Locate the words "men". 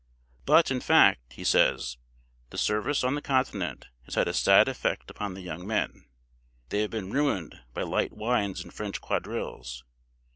5.67-6.07